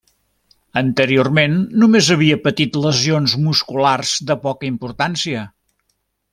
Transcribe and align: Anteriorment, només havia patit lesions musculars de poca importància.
Anteriorment, 0.79 1.59
només 1.83 2.09
havia 2.15 2.39
patit 2.47 2.81
lesions 2.87 3.37
musculars 3.49 4.17
de 4.33 4.39
poca 4.49 4.69
importància. 4.75 5.49